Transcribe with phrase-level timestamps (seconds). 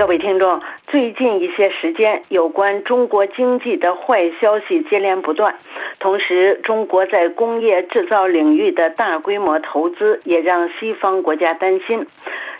[0.00, 5.54] 各位听众，最近一些时间，有关中国经济的坏消息接连不断，
[5.98, 12.06] 同时，中国在工业制造领域的大规模投资也让西方国家担心。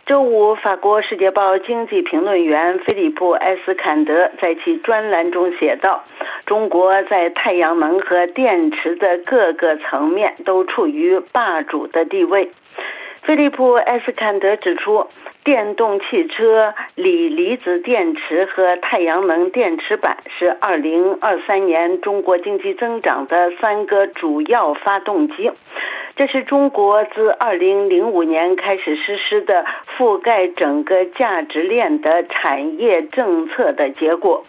[0.04, 6.04] 周五，法国《世界报》经济评论员菲利普·埃斯坎德在其专栏中写道
[6.44, 12.50] ：“中国在太阳能和电池的各个层面都处于霸主的地位。”
[13.22, 15.06] 菲利普·埃斯坎德指出。
[15.42, 25.50] 电动汽车、锂离子电池和太阳能电池板是2023年中国经济增长的三个主要发动机。
[26.14, 29.64] 这是中国自2005年开始实施的
[29.96, 34.44] 覆盖整个价值链的产业政策的结果。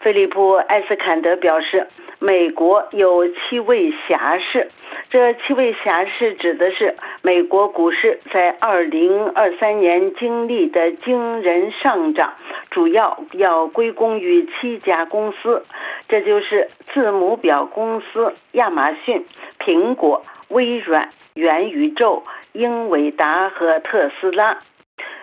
[0.00, 1.86] 菲利普·埃斯坎德表示。
[2.18, 4.70] 美国有七位侠士，
[5.08, 12.34] 这七位侠士指的是美国股市在二零二三年经历的惊人上涨，
[12.70, 15.64] 主要要归功于七家公司，
[16.08, 19.24] 这就是字母表公司亚马逊、
[19.60, 24.58] 苹果、微软、元宇宙、英伟达和特斯拉。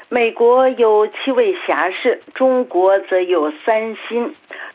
[0.09, 4.33] 美国有七位侠士，中国则有三星。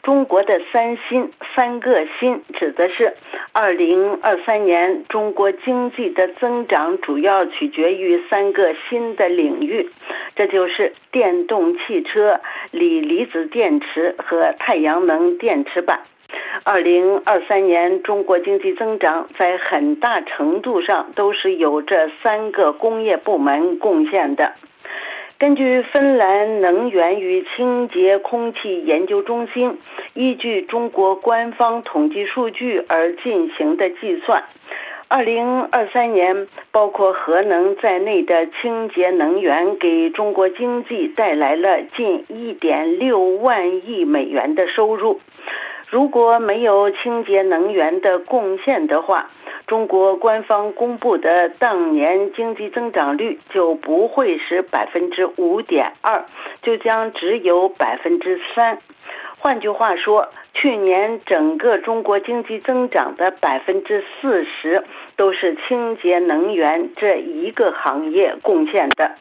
[0.09, 3.13] 中国的三新三个新指的是，
[3.53, 9.91] 二零二三年中国经济的增长主要取决于三个新的领域，
[10.35, 16.01] 这就是电动汽车、锂离子电池和太阳能电池板。
[16.65, 24.55] 二零二三年中国经济增长在很大程度上都是由这三个工业部门贡献的。
[25.39, 29.79] 根据芬兰能源与清洁空气研究中心
[30.13, 34.43] 依据中国官方统计数据而进行的计算，
[35.07, 45.21] 二零二三年包括核能在内的清洁能源给中国经济带来了近一点六万亿美元的收入。
[45.89, 49.31] 如果没有清洁能源的贡献的话，
[49.69, 56.25] 中国官方公布的当年经济增长率就不会是百分之五点二，
[56.63, 58.79] 就将只有百分之三。
[59.37, 64.85] 换句话说，去年整个中国经济增长的百分之四十
[65.17, 69.17] 都是清洁能源这一个行业贡献的。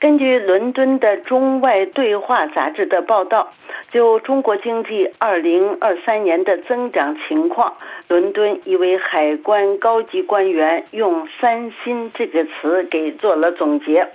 [0.00, 3.52] 根据伦敦的中外对话杂志的报道，
[3.90, 7.76] 就中国经济2023年的增长情况，
[8.06, 14.08] 伦敦一位海关高级官员用“三新”这个词给做了总结。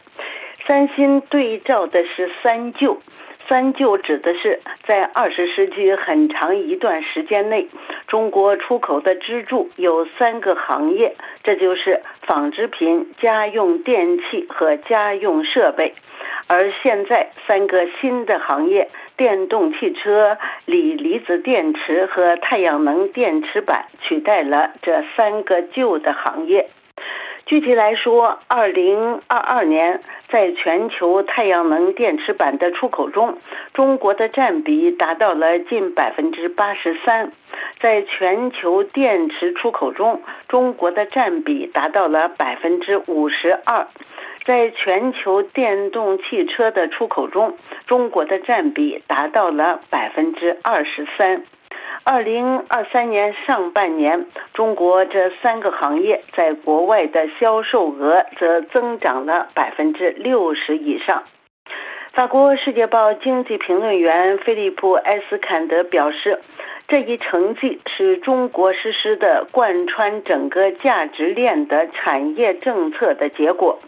[0.65, 3.01] 三新对照的是三旧。
[3.47, 7.67] 三就指的是在二十世纪很长一段时间内，
[8.07, 15.93] 中国出口的支柱有三个行业，这就是纺织品、家用电器和家用设备。
[16.47, 26.69] 而现在，三个新的行业——电动汽车、锂离子电池和太阳能电池板，取代了这三个旧的行业。
[27.45, 30.01] 具体来说，二零二二年，
[30.33, 33.37] 在全球太阳能电池板的出口中，
[33.75, 37.27] 中国的占比达到了近百分之八十三；
[37.79, 43.85] 在全球电池出口中，中国的占比达到了百分之五十二；
[44.43, 47.55] 在全球电动汽车的出口中，
[47.85, 51.43] 中国的占比达到了百分之二十三。
[52.05, 61.23] 二零二三年上半年，中国这三个行业在国外的销售额则增长了百分之六十以上。
[62.11, 66.41] 法国《世界报》经济评论员菲利普·埃斯坎德表示，
[66.89, 73.79] 这一成绩是中国实施的贯穿整个价值链的产业政策的结果。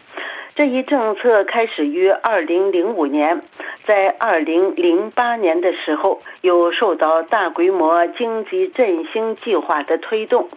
[0.56, 3.42] 这一政策开始于二零零五年，
[3.84, 10.48] 在二零零八年的时候，又受到大规模经济振兴计划的推动。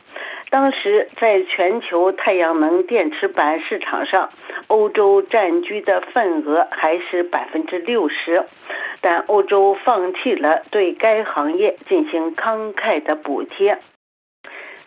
[0.50, 4.30] 当时，在全球太阳能电池板市场上，
[4.68, 8.46] 欧洲占据的份额还是百分之六十，
[9.02, 13.78] 但欧洲放弃了对该行业进行慷慨的补贴。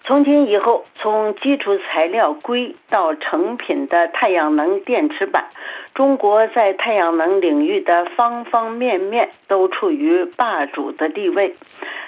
[0.05, 5.47] 从今以后，从基础材料硅到成品的太阳能电池板，
[5.95, 11.55] 中国在太阳能领域的方方面面都处于霸主的地位。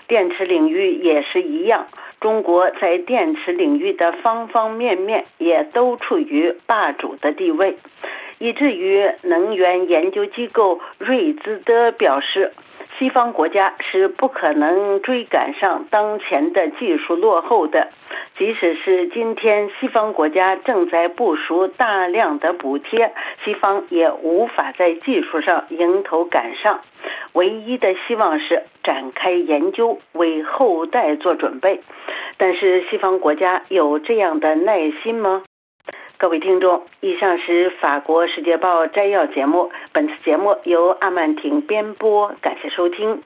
[0.08, 1.86] 电池领域也是一样，
[2.20, 7.78] 中国在电池领域的方方面面也都处于霸主的地位，
[8.38, 12.52] 以至于能源研究机构瑞兹德表示。
[12.98, 17.88] 西方国家是不可能追赶上当前的技术落后的。
[18.38, 23.12] 即使是今天西方国家正在部署大量的补贴，
[23.44, 26.80] 西方也无法在技术上迎头赶上。
[27.32, 31.80] 唯一的希望是展开研究，为后代做准备。
[32.36, 35.42] 但是西方国家有这样的耐心吗？
[36.24, 39.70] 各位听众，以上是法国《世界报》摘要节目。
[39.92, 43.22] 本次节目由阿曼婷编播，感谢收听。